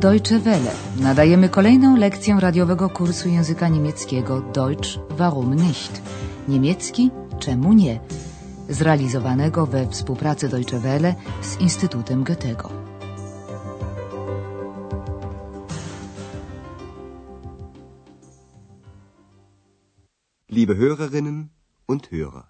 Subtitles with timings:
[0.00, 0.70] Deutsche Welle.
[1.00, 6.02] Nadajemy kolejną lekcję radiowego kursu języka niemieckiego Deutsch warum nicht?
[6.48, 8.00] Niemiecki czemu nie?
[8.68, 12.70] Zrealizowanego we współpracy Deutsche Welle z Instytutem Goethego.
[20.50, 21.48] Liebe Hörerinnen
[21.88, 22.49] und Hörer.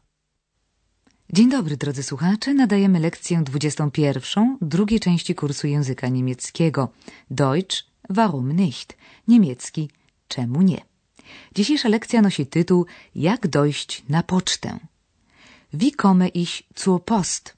[1.32, 2.54] Dzień dobry, drodzy słuchacze.
[2.54, 6.88] Nadajemy lekcję 21 drugiej części kursu języka niemieckiego.
[7.30, 8.96] Deutsch, warum nicht?
[9.28, 9.90] Niemiecki,
[10.28, 10.80] czemu nie?
[11.54, 14.78] Dzisiejsza lekcja nosi tytuł Jak dojść na pocztę?
[15.72, 17.56] Wie komme ich zur Post?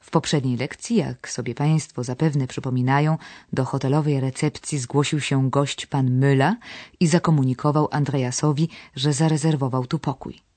[0.00, 3.18] W poprzedniej lekcji, jak sobie Państwo zapewne przypominają,
[3.52, 6.54] do hotelowej recepcji zgłosił się gość pan Müller
[7.00, 10.47] i zakomunikował Andreasowi, że zarezerwował tu pokój.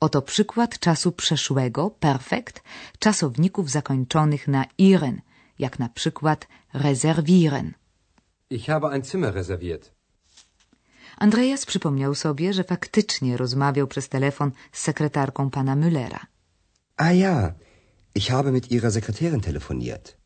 [0.00, 2.62] Oto przykład czasu przeszłego, perfekt,
[2.98, 5.20] czasowników zakończonych na iren,
[5.58, 7.74] jak na przykład reservieren.
[8.50, 9.90] Ich habe ein Zimmer reserviert.
[11.16, 16.18] Andreas przypomniał sobie, że faktycznie rozmawiał przez telefon z sekretarką pana Müllera.
[16.96, 17.54] Ah ja,
[18.14, 20.16] ich habe mit Ihrer Sekretärin telefoniert.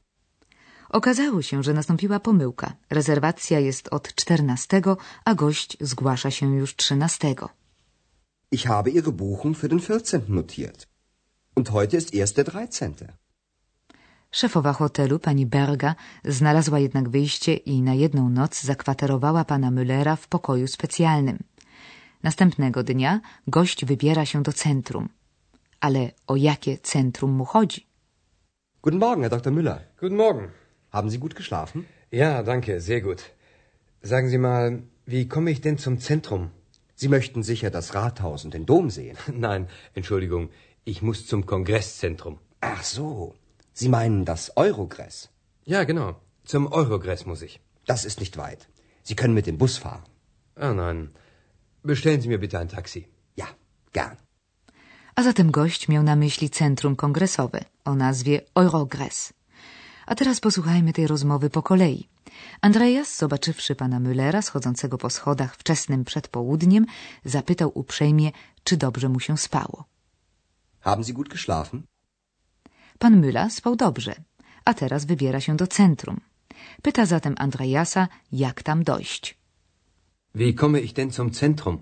[0.91, 2.73] Okazało się, że nastąpiła pomyłka.
[2.91, 4.83] Rezerwacja jest od 14,
[5.25, 7.35] a gość zgłasza się już 13.
[8.51, 10.23] Ich habe Ihre Buchung für den 14.
[10.29, 10.89] notiert.
[11.55, 12.95] Und heute ist erst der 13.
[14.33, 20.29] Szefowa hotelu, pani Berga, znalazła jednak wyjście i na jedną noc zakwaterowała pana Müllera w
[20.29, 21.39] pokoju specjalnym.
[22.23, 25.09] Następnego dnia gość wybiera się do centrum.
[25.81, 27.87] Ale o jakie centrum mu chodzi?
[28.83, 29.53] Guten Morgen, Herr Dr.
[29.53, 29.79] Müller.
[30.01, 30.49] Guten Morgen.
[30.91, 31.85] Haben Sie gut geschlafen?
[32.13, 33.23] Ja, danke, sehr gut.
[34.03, 36.51] Sagen Sie mal, wie komme ich denn zum Zentrum?
[37.01, 39.17] Sie möchten sicher das Rathaus und den Dom sehen.
[39.33, 40.51] Nein, Entschuldigung,
[40.85, 42.35] ich muss zum Kongresszentrum.
[42.61, 43.35] Ach so,
[43.73, 45.17] Sie meinen das Eurogress.
[45.65, 46.17] Ja, genau.
[46.45, 47.61] Zum Eurogress muss ich.
[47.87, 48.69] Das ist nicht weit.
[49.05, 50.03] Sie können mit dem Bus fahren.
[50.57, 51.11] Ah nein.
[51.85, 53.07] Bestellen Sie mir bitte ein Taxi.
[53.37, 53.47] Ja,
[53.93, 54.17] gern.
[55.15, 59.33] A zatem gość miał na myśli centrum kongresowe o nazwie Eurogress.
[60.11, 62.09] A teraz posłuchajmy tej rozmowy po kolei.
[62.61, 66.87] Andreas, zobaczywszy pana Müllera schodzącego po schodach wczesnym przedpołudniem,
[67.25, 68.33] zapytał uprzejmie,
[68.65, 69.85] czy dobrze mu się spało.
[70.81, 71.83] Haben Sie gut geschlafen?
[72.99, 74.15] Pan Müller spał dobrze,
[74.65, 76.21] a teraz wybiera się do centrum.
[76.83, 79.39] Pyta zatem Andreasa, jak tam dojść.
[80.35, 81.79] Wie komme ich denn zum Zentrum?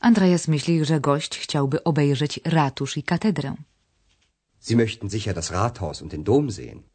[0.00, 3.54] Andreas myśli, że gość chciałby obejrzeć ratusz i katedrę.
[4.62, 6.91] Sie möchten sicher das Rathaus und den Dom sehen.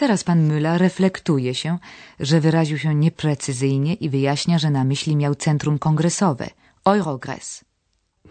[0.00, 1.78] Teraz pan Müller reflektuje się,
[2.20, 6.50] że wyraził się nieprecyzyjnie i wyjaśnia, że na myśli miał centrum kongresowe,
[6.84, 7.64] Eurogress.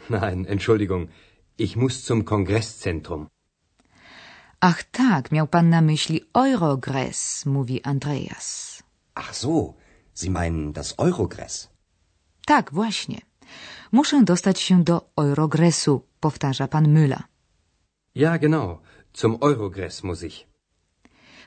[0.10, 1.10] Nein, Entschuldigung,
[1.58, 3.28] ich muss zum Kongresszentrum.
[4.60, 8.80] Ach tak, miał pan na myśli Eurogress, mówi Andreas.
[9.16, 9.74] Ach so,
[10.14, 11.70] Sie meinen das Eurogress.
[12.46, 13.22] Tak, właśnie.
[13.92, 17.22] Muszę dostać się do Eurogressu, powtarza pan Müller.
[18.16, 18.80] Ja, genau.
[19.14, 20.55] Zum Eurogress muss ich.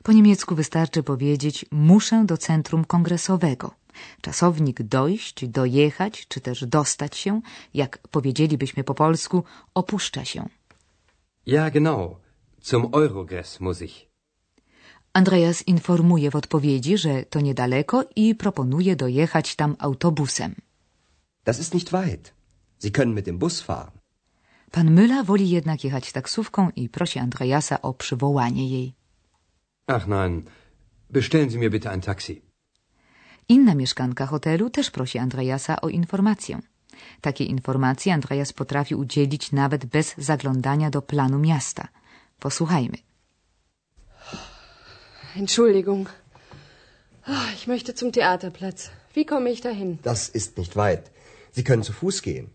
[0.09, 3.75] Po niemiecku wystarczy powiedzieć muszę do centrum kongresowego.
[4.21, 7.41] Czasownik dojść, dojechać czy też dostać się,
[7.75, 10.49] jak powiedzielibyśmy po polsku, opuszcza się.
[11.47, 12.17] Ja, genau.
[12.63, 14.07] Zum Eurogress muss ich.
[15.13, 20.55] Andreas informuje w odpowiedzi, że to niedaleko i proponuje dojechać tam autobusem.
[21.45, 22.33] Das ist nicht weit.
[22.83, 23.99] Sie können mit dem Bus fahren.
[24.71, 28.98] Pan Müller woli jednak jechać taksówką i prosi Andreasa o przywołanie jej.
[29.97, 30.35] Ach nein,
[31.09, 32.43] bestellen Sie mir bitte ein Taxi.
[33.49, 36.59] Inna mieszkanka hotelu też prosi Andreasa o informację.
[37.21, 41.89] Takiej informacji Andreas potrafi udzielić nawet bez zaglądania do planu miasta.
[42.41, 42.99] Posłuchajmy.
[45.37, 46.09] Entschuldigung.
[47.27, 48.91] Ah, Ich möchte zum Theaterplatz.
[49.15, 49.99] Wie komme ich dahin?
[50.03, 51.11] Das ist nicht weit.
[51.53, 52.47] Sie können zu Fuß gehen.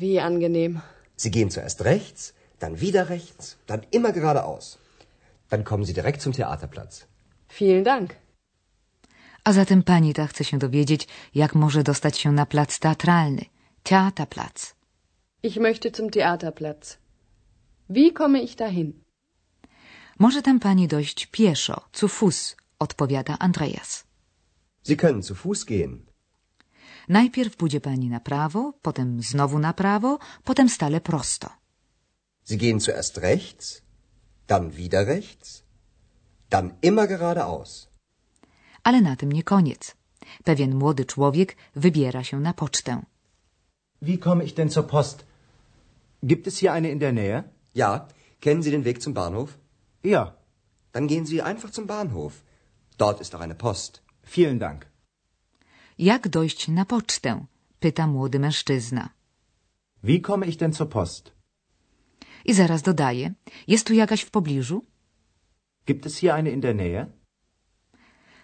[0.00, 0.80] Wie angenehm.
[1.16, 4.78] Sie gehen zuerst rechts, dann wieder rechts, dann immer geradeaus.
[5.50, 7.06] Dann kommen Sie direkt zum Theaterplatz.
[7.48, 8.14] Vielen Dank.
[9.44, 13.44] A zatem pani ta chce się dowiedzieć, jak może dostać się na plac teatralny,
[13.82, 14.74] Theaterplatz.
[15.42, 16.98] Ich möchte zum Theaterplatz.
[17.90, 18.92] Wie komme ich dahin?
[20.18, 24.04] Może tam pani dojść pieszo, zu Fuß, odpowiada Andreas.
[24.82, 26.06] Sie können zu Fuß gehen.
[27.08, 31.50] Najpierw pójdzie pani na prawo, potem znowu na prawo, potem stale prosto.
[32.44, 33.82] Sie gehen zuerst rechts,
[34.50, 35.48] dann wieder rechts,
[36.54, 37.70] dann immer geradeaus.
[38.82, 39.96] Ale na tym nie koniec.
[40.44, 43.02] Pewien młody człowiek wybiera się na pocztę.
[44.02, 45.24] Wie komme ich denn zur Post?
[46.22, 47.44] Gibt es hier eine in der Nähe?
[47.74, 48.08] Ja,
[48.40, 49.58] kennen Sie den Weg zum Bahnhof?
[50.04, 50.32] Ja.
[50.92, 52.42] Dann gehen Sie einfach zum Bahnhof.
[52.98, 54.02] Dort ist auch eine Post.
[54.22, 54.86] Vielen Dank.
[55.98, 57.46] Jak dojść na pocztę?
[57.80, 59.08] pyta młody mężczyzna.
[60.02, 61.32] Wie komme ich denn zur Post?
[62.44, 63.34] I zaraz dodaje:
[63.66, 64.84] Jest tu jakaś w pobliżu?
[65.86, 67.06] Gibt es hier eine in der Nähe?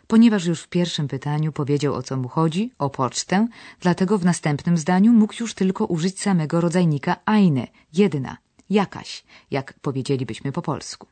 [0.06, 3.48] Ponieważ już w pierwszym pytaniu powiedział o co mu chodzi, o pocztę,
[3.80, 8.36] dlatego w następnym zdaniu mógł już tylko użyć samego rodzajnika eine, jedna,
[8.70, 11.06] jakaś, jak powiedzielibyśmy po polsku.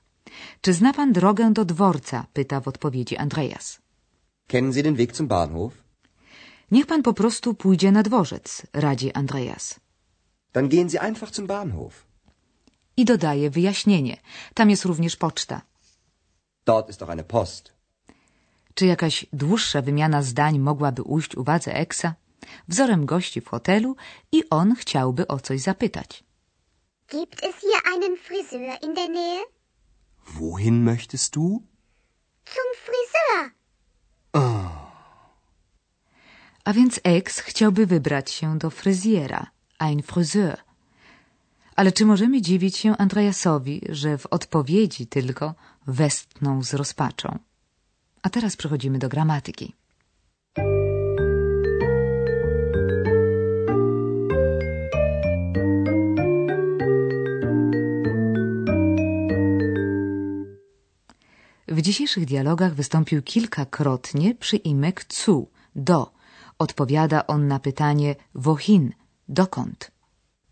[0.60, 2.26] Czy zna pan drogę do dworca?
[2.32, 3.78] pyta w odpowiedzi Andreas.
[4.46, 5.72] Kennen Sie den Weg zum Bahnhof?
[6.70, 9.80] Niech pan po prostu pójdzie na dworzec, radzi Andreas.
[10.52, 12.13] Dann gehen Sie einfach zum Bahnhof.
[12.96, 14.16] I dodaje wyjaśnienie.
[14.54, 15.60] Tam jest również poczta.
[16.66, 17.72] Dort ist auch eine Post.
[18.74, 22.14] Czy jakaś dłuższa wymiana zdań mogłaby ujść uwadze Eksa?
[22.68, 23.96] Wzorem gości w hotelu
[24.32, 26.24] i on chciałby o coś zapytać.
[27.08, 29.42] Gibt es hier einen Friseur in der Nähe?
[30.40, 31.62] Wohin möchtest du?
[32.54, 33.50] Zum Friseur.
[36.64, 39.46] A więc Eks chciałby wybrać się do fryzjera,
[39.78, 40.56] ein Friseur.
[41.76, 45.54] Ale czy możemy dziwić się Andreasowi, że w odpowiedzi tylko
[45.86, 47.38] westnął z rozpaczą?
[48.22, 49.74] A teraz przechodzimy do gramatyki.
[61.68, 66.12] W dzisiejszych dialogach wystąpił kilkakrotnie przyimek cu, do.
[66.58, 68.92] Odpowiada on na pytanie wohin,
[69.28, 69.90] dokąd.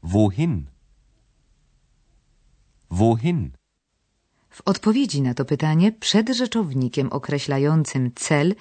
[0.02, 0.71] Wohin?
[2.92, 3.50] Wohin?
[4.50, 8.54] W odpowiedzi na to pytanie przed rzeczownikiem określającym cel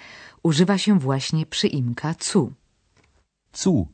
[0.44, 2.54] używa się właśnie przyimka cu.
[3.54, 3.88] Zu.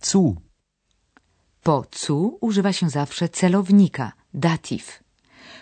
[0.00, 0.36] Zu.
[1.62, 5.02] Po cu używa się zawsze celownika, dativ.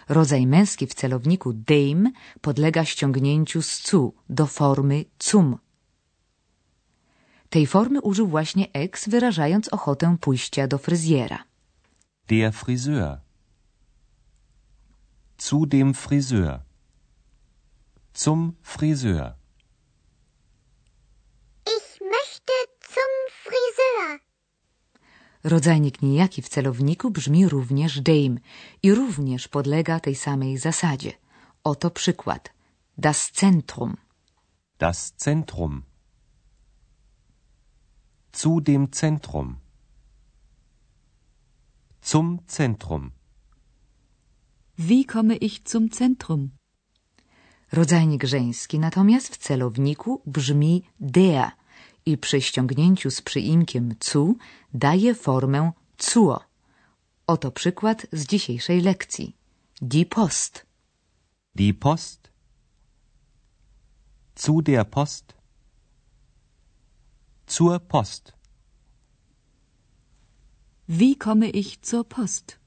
[0.09, 5.59] Rodzaj męski w celowniku dem podlega ściągnięciu z cu do formy cum.
[7.51, 11.50] Tej formy użył właśnie ex, wyrażając ochotę pójścia do fryzjera.
[12.31, 13.25] Der Friseur.
[15.37, 16.65] Zu dem Friseur.
[18.13, 19.37] Zum Friseur.
[21.67, 22.53] Ich möchte
[22.95, 23.13] zum
[23.45, 24.21] Friseur.
[25.45, 28.39] Rodzajnik nijaki w celowniku brzmi również dem
[28.83, 31.13] i również podlega tej samej zasadzie.
[31.65, 32.51] Oto przykład.
[32.99, 33.97] Das Zentrum.
[34.79, 35.83] Das Zentrum.
[38.33, 39.60] Zu dem Zentrum.
[42.13, 43.13] Zum Zentrum.
[44.77, 46.51] Wie komme ich zum Zentrum?
[47.73, 51.51] Rodzajnik żeński natomiast w celowniku brzmi der
[52.07, 54.37] i przy ściągnięciu z przyimkiem cu
[54.75, 56.41] daje formę cuo.
[57.27, 59.37] Oto przykład z dzisiejszej lekcji.
[59.83, 60.67] Die Post.
[61.55, 62.31] Die Post.
[64.37, 65.35] Zu der Post.
[67.47, 68.40] Zur Post.
[70.93, 72.59] Wie komme ich zur Post?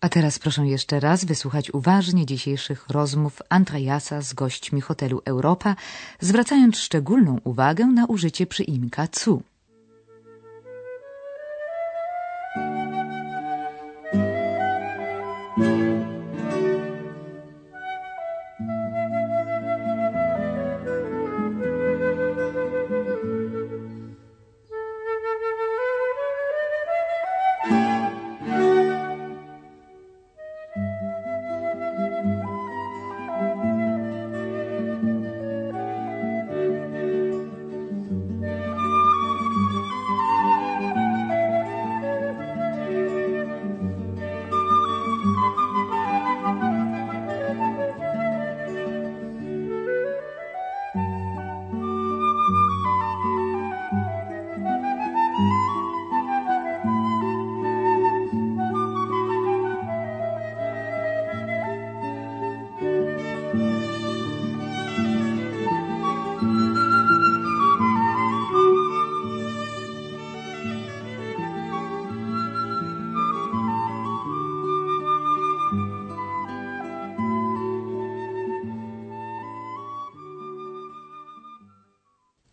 [0.00, 5.76] A teraz proszę jeszcze raz wysłuchać uważnie dzisiejszych rozmów Andreasa z gośćmi hotelu Europa,
[6.20, 9.42] zwracając szczególną uwagę na użycie przyimka cu.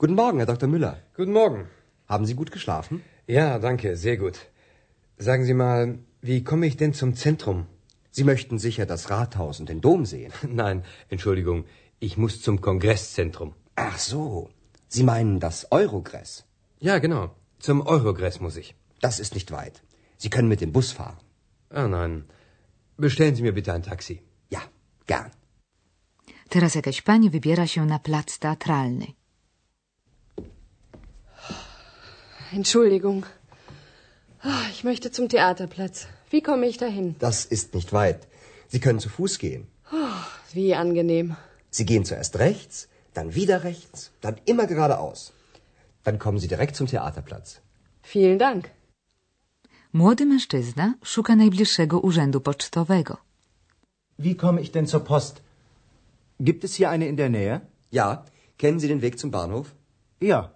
[0.05, 0.69] Guten Morgen, Herr Dr.
[0.69, 0.97] Müller.
[1.17, 1.62] Guten Morgen.
[2.07, 3.01] Haben Sie gut geschlafen?
[3.25, 4.38] Ja, danke, sehr gut.
[5.17, 7.65] Sagen Sie mal, wie komme ich denn zum Zentrum?
[8.12, 10.31] Sie möchten sicher das Rathaus und den Dom sehen.
[10.47, 11.65] Nein, Entschuldigung,
[12.00, 13.55] ich muss zum Kongresszentrum.
[13.75, 14.51] Ach so.
[14.89, 16.45] Sie meinen das Eurogress?
[16.79, 17.31] Ja, genau.
[17.57, 18.75] Zum Eurogress muss ich.
[19.01, 19.81] Das ist nicht weit.
[20.17, 21.17] Sie können mit dem Bus fahren.
[21.71, 22.25] Ah, nein.
[22.95, 24.21] Bestellen Sie mir bitte ein Taxi.
[24.51, 24.62] Ja,
[25.07, 25.31] gern.
[26.50, 29.07] Teraz jakaś pani wybiera się na plac teatralny.
[32.59, 33.19] Entschuldigung.
[34.41, 35.95] Ah, Ich möchte zum Theaterplatz.
[36.33, 37.07] Wie komme ich dahin?
[37.27, 38.21] Das ist nicht weit.
[38.74, 39.63] Sie können zu Fuß gehen.
[40.53, 41.27] Wie angenehm.
[41.77, 45.19] Sie gehen zuerst rechts, dann wieder rechts, dann immer geradeaus.
[46.05, 47.50] Dann kommen Sie direkt zum Theaterplatz.
[48.13, 48.63] Vielen Dank.
[49.93, 53.17] Młody mężczyzna szuka najbliższego urzędu pocztowego.
[54.19, 55.41] Wie komme ich denn zur Post?
[56.39, 57.62] Gibt es hier eine in der Nähe?
[57.91, 58.25] Ja,
[58.57, 59.67] kennen Sie den Weg zum Bahnhof?
[60.21, 60.50] Ja,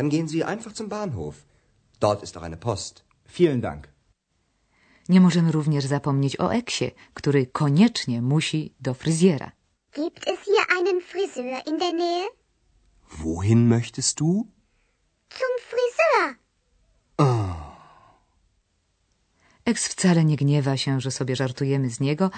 [0.00, 1.34] Dann gehen Sie einfach zum Bahnhof.
[2.00, 3.04] Dort ist auch eine Post.
[3.26, 3.88] vielen Dank.
[5.08, 9.52] Nie możemy również zapomnieć o Eksie, który koniecznie musi do fryzjera.
[9.92, 12.28] Gibt es hier einen Friseur in der Nähe?
[13.18, 14.46] Wohin möchtest du?
[15.38, 16.34] Zum Friseur.
[19.64, 22.30] Eks wcale nie gniewa się, że sobie żartujemy z niego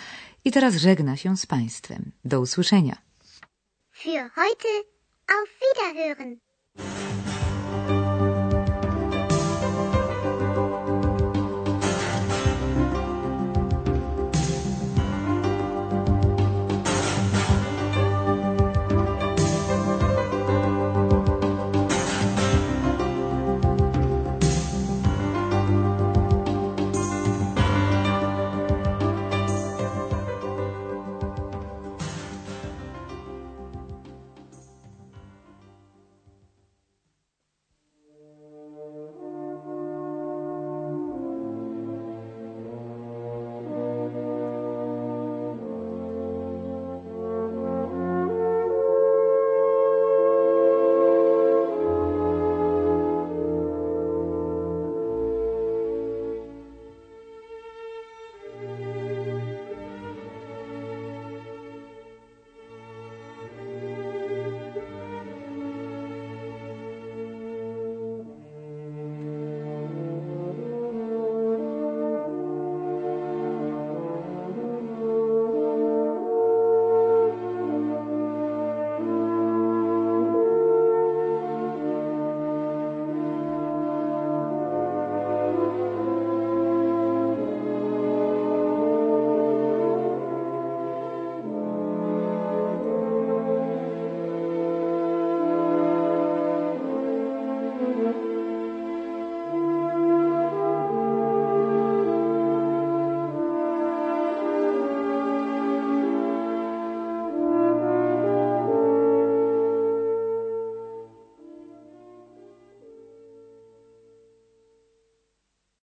[0.45, 2.12] i teraz żegna się z państwem.
[2.25, 2.97] Do usłyszenia.
[3.92, 4.69] Für heute
[5.28, 6.51] auf Wiederhören.